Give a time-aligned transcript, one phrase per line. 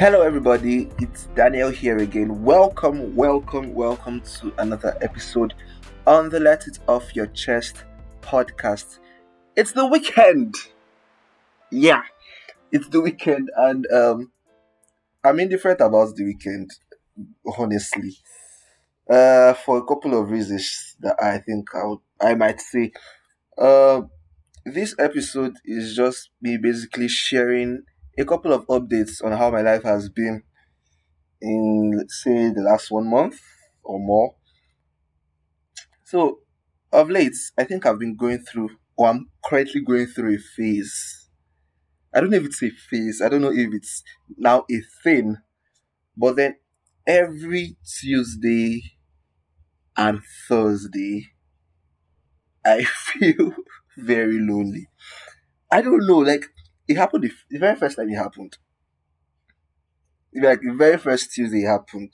[0.00, 0.88] Hello, everybody.
[0.98, 2.42] It's Daniel here again.
[2.42, 5.52] Welcome, welcome, welcome to another episode
[6.06, 7.84] on the Let It Off Your Chest
[8.22, 8.98] podcast.
[9.56, 10.54] It's the weekend.
[11.70, 12.00] Yeah,
[12.72, 14.32] it's the weekend, and um,
[15.22, 16.70] I'm indifferent about the weekend,
[17.58, 18.16] honestly.
[19.06, 22.92] Uh, for a couple of reasons that I think I I might say.
[23.58, 24.04] Uh,
[24.64, 27.82] this episode is just me basically sharing
[28.20, 30.42] a couple of updates on how my life has been
[31.42, 33.40] in, say, the last one month
[33.82, 34.34] or more.
[36.04, 36.40] So,
[36.92, 41.28] of late, I think I've been going through, or I'm currently going through a phase.
[42.14, 44.02] I don't know if it's a phase, I don't know if it's
[44.38, 45.36] now a thing,
[46.16, 46.56] but then
[47.06, 48.82] every Tuesday
[49.96, 51.30] and Thursday,
[52.64, 52.84] I
[53.18, 53.54] feel
[53.98, 54.88] very lonely.
[55.72, 56.46] I don't know, like
[56.90, 58.58] it happened the, the very first time it happened.
[60.34, 62.12] Like the very first Tuesday it happened.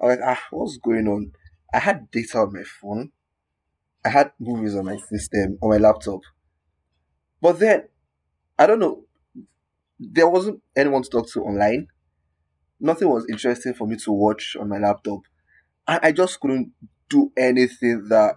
[0.00, 1.32] I was like, ah, what's going on?
[1.74, 3.12] I had data on my phone.
[4.04, 6.20] I had movies on my system, on my laptop.
[7.40, 7.88] But then,
[8.58, 9.04] I don't know,
[9.98, 11.88] there wasn't anyone to talk to online.
[12.80, 15.20] Nothing was interesting for me to watch on my laptop.
[15.88, 16.72] And I just couldn't
[17.10, 18.36] do anything that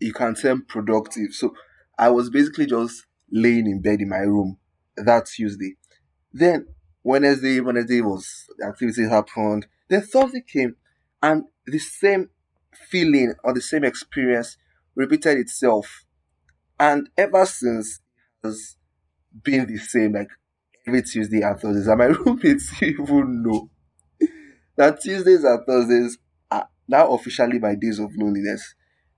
[0.00, 1.32] you can term productive.
[1.34, 1.54] So
[1.98, 4.58] I was basically just laying in bed in my room
[4.96, 5.76] that Tuesday.
[6.32, 6.66] Then
[7.02, 9.66] Wednesday, Wednesday was the activity happened.
[9.88, 10.76] Then Thursday came
[11.22, 12.30] and the same
[12.90, 14.56] feeling or the same experience
[14.94, 16.04] repeated itself.
[16.78, 18.00] And ever since
[18.42, 18.76] it has
[19.42, 20.28] been the same, like
[20.86, 21.86] every Tuesday and Thursdays.
[21.86, 23.70] And my roommates even know
[24.76, 26.18] that Tuesdays and Thursdays
[26.50, 28.74] are now officially my days of loneliness.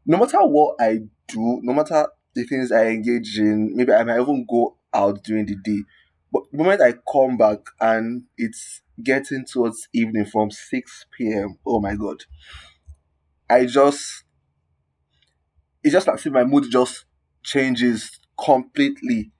[0.06, 4.20] No matter what I do, no matter the things I engage in, maybe I might
[4.20, 5.82] even go out during the day.
[6.32, 11.80] But the moment I come back and it's getting towards evening from 6 p.m., oh
[11.80, 12.24] my god.
[13.48, 14.24] I just
[15.82, 17.04] it's just like if my mood just
[17.42, 19.30] changes completely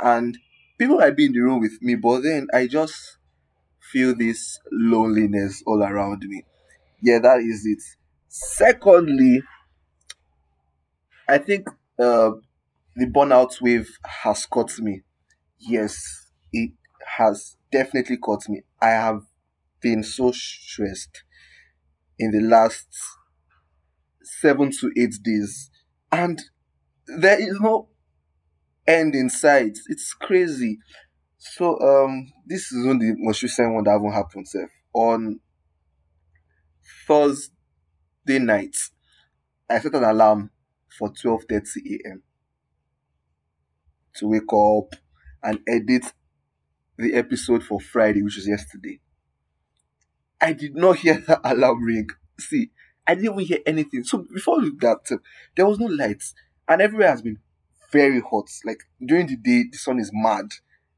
[0.00, 0.36] and
[0.78, 3.18] people might be in the room with me, but then I just
[3.80, 6.44] feel this loneliness all around me.
[7.02, 7.82] Yeah, that is it.
[8.28, 9.42] Secondly,
[11.28, 11.68] I think
[12.02, 12.32] uh,
[12.96, 13.88] the burnout wave
[14.22, 15.02] has caught me.
[15.58, 15.96] Yes,
[16.52, 16.72] it
[17.18, 18.62] has definitely caught me.
[18.80, 19.22] I have
[19.80, 21.22] been so stressed
[22.18, 22.88] in the last
[24.22, 25.70] seven to eight days,
[26.10, 26.40] and
[27.06, 27.88] there is no
[28.86, 29.78] end in sight.
[29.88, 30.78] It's crazy.
[31.38, 34.46] So um, this is only the most recent one that haven't happened.
[34.94, 35.40] On
[37.06, 38.76] Thursday night,
[39.68, 40.50] I set an alarm
[40.98, 42.22] for twelve thirty a.m.
[44.14, 44.94] to wake up
[45.42, 46.12] and edit
[46.98, 49.00] the episode for Friday, which was yesterday.
[50.40, 52.08] I did not hear that alarm ring.
[52.38, 52.70] See,
[53.06, 54.04] I didn't even hear anything.
[54.04, 55.16] So before that, uh,
[55.56, 56.34] there was no lights,
[56.68, 57.38] and everywhere has been
[57.90, 58.48] very hot.
[58.64, 60.46] Like during the day, the sun is mad.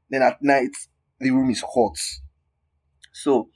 [0.09, 0.75] Then at night,
[1.19, 1.97] the room is hot.
[3.11, 3.49] So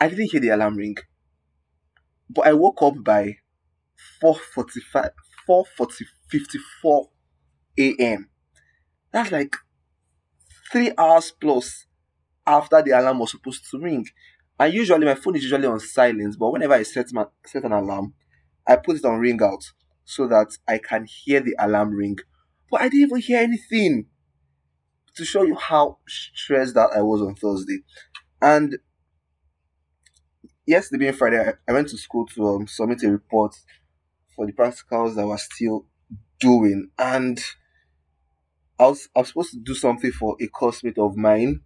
[0.00, 0.96] I didn't hear the alarm ring.
[2.30, 3.38] But I woke up by
[4.20, 5.10] 4:45,
[5.48, 7.08] 4:40, 54
[7.78, 8.28] a.m.
[9.12, 9.54] That's like
[10.70, 11.86] three hours plus
[12.46, 14.06] after the alarm was supposed to ring.
[14.60, 17.72] And usually my phone is usually on silence, but whenever I set my set an
[17.72, 18.14] alarm,
[18.66, 19.64] I put it on ring out
[20.04, 22.16] so that I can hear the alarm ring
[22.70, 24.06] but I didn't even hear anything
[25.16, 27.78] to show you how stressed that I was on Thursday.
[28.40, 28.78] And
[30.66, 33.56] yesterday being Friday, I, went to school to um, submit a report
[34.38, 35.84] for the practicals that was still
[36.38, 36.90] doing.
[36.96, 37.40] And
[38.78, 41.62] I was, I was supposed to do something for a classmate of mine.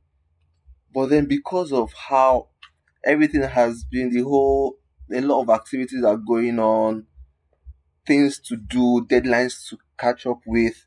[0.94, 2.48] But then because of how
[3.04, 4.78] everything has been, the whole,
[5.12, 7.06] a lot of activities are going on,
[8.06, 10.86] things to do, deadlines to catch up with,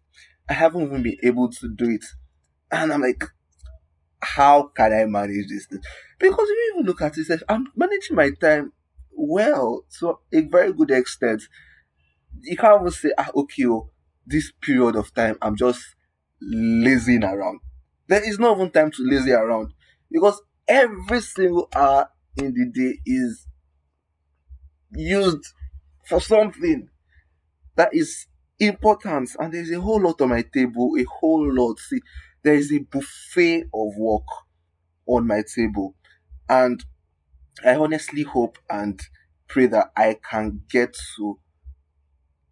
[0.49, 2.05] I haven't even been able to do it.
[2.71, 3.23] And I'm like,
[4.21, 5.83] how can I manage this thing?
[6.17, 8.73] Because if you even look at it, I'm managing my time
[9.15, 11.43] well to a very good extent.
[12.41, 13.89] You can't even say, ah, okay, oh,
[14.25, 15.83] this period of time, I'm just
[16.41, 17.59] lazing around.
[18.07, 19.73] There is not even time to lazy around
[20.11, 23.47] because every single hour in the day is
[24.91, 25.45] used
[26.07, 26.89] for something
[27.75, 28.27] that is
[28.59, 31.99] importance and there's a whole lot on my table a whole lot see
[32.43, 34.23] there is a buffet of work
[35.07, 35.95] on my table
[36.49, 36.85] and
[37.65, 39.01] i honestly hope and
[39.47, 41.39] pray that i can get to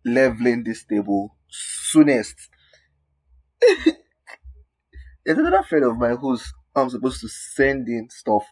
[0.06, 2.36] leveling this table soonest
[5.26, 8.46] there's another friend of mine who's I'm supposed to send in stuff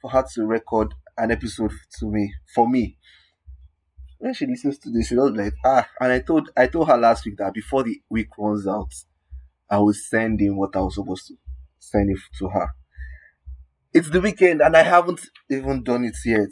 [0.00, 2.96] for her to record an episode to me for me.
[4.18, 6.96] When she listens to this, she was like, ah, and I told I told her
[6.96, 8.92] last week that before the week runs out,
[9.70, 11.34] I will send in what I was supposed to
[11.78, 12.70] send it to her.
[13.92, 15.20] It's the weekend and I haven't
[15.50, 16.50] even done it yet.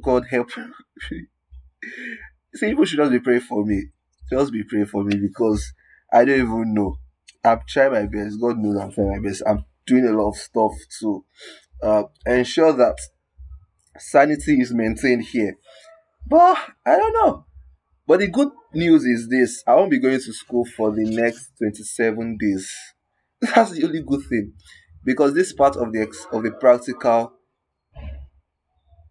[0.00, 0.50] God help.
[2.54, 3.88] See, people should just be praying for me.
[4.30, 5.72] Just be praying for me because
[6.12, 6.96] I don't even know.
[7.44, 8.40] I'm trying my best.
[8.40, 9.42] God knows I'm trying my best.
[9.46, 11.24] I'm doing a lot of stuff to
[11.82, 12.96] uh, ensure that
[13.98, 15.56] sanity is maintained here.
[16.26, 17.46] But I don't know.
[18.06, 21.50] But the good news is this I won't be going to school for the next
[21.58, 22.72] 27 days.
[23.42, 24.54] That's the only good thing.
[25.04, 27.32] Because this part of the ex- of the practical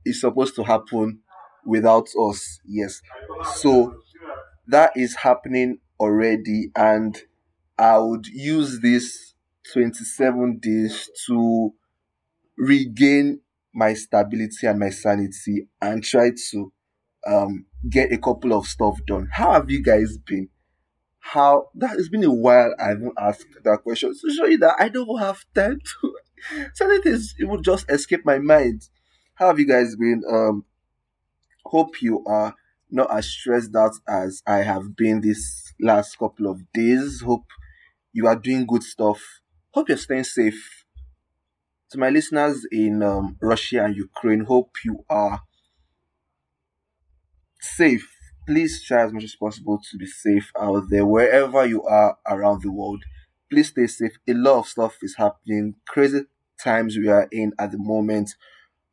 [0.05, 1.19] is supposed to happen
[1.67, 2.59] without us.
[2.65, 3.01] Yes.
[3.57, 3.95] So
[4.67, 7.17] that is happening already and
[7.77, 9.33] I would use this
[9.73, 11.73] 27 days to
[12.57, 13.41] regain
[13.73, 16.73] my stability and my sanity and try to
[17.27, 19.29] um, get a couple of stuff done.
[19.31, 20.49] How have you guys been?
[21.19, 24.75] How that has been a while I haven't asked that question to show you that
[24.79, 26.15] I don't have time to.
[26.73, 28.83] Certain things it would just escape my mind.
[29.35, 30.23] How have you guys been?
[30.31, 30.65] Um,
[31.69, 32.55] hope you are
[32.89, 37.21] not as stressed out as I have been this last couple of days.
[37.21, 37.45] Hope
[38.13, 39.21] you are doing good stuff.
[39.71, 40.85] Hope you're staying safe.
[41.91, 45.41] To my listeners in um, Russia and Ukraine, hope you are
[47.59, 48.09] safe.
[48.45, 52.61] Please try as much as possible to be safe out there, wherever you are around
[52.61, 53.03] the world.
[53.49, 54.17] Please stay safe.
[54.27, 55.75] A lot of stuff is happening.
[55.87, 56.21] Crazy
[56.61, 58.35] times we are in at the moment.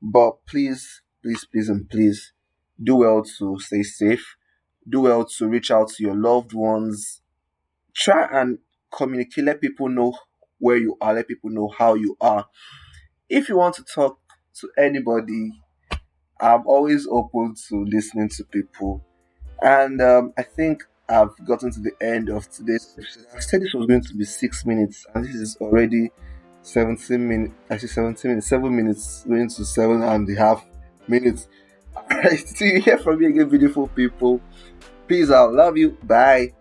[0.03, 2.34] But please, please, please, and please
[2.83, 4.37] do well to stay safe.
[4.89, 7.23] Do well to reach out to your loved ones.
[7.95, 8.59] Try and
[8.93, 9.45] communicate.
[9.45, 10.15] Let people know
[10.59, 11.15] where you are.
[11.15, 12.47] Let people know how you are.
[13.29, 14.19] If you want to talk
[14.61, 15.53] to anybody,
[16.41, 19.05] I'm always open to listening to people.
[19.63, 22.97] And um, I think I've gotten to the end of today's.
[23.35, 26.11] I said this was going to be six minutes, and this is already
[26.63, 27.55] 17 minutes.
[27.71, 30.65] Actually, 17 minutes, seven minutes, going to seven and a half
[31.09, 31.49] minutes.
[32.47, 34.41] See you hear from me again, beautiful people.
[35.07, 35.53] Peace out.
[35.53, 35.97] Love you.
[36.03, 36.53] Bye.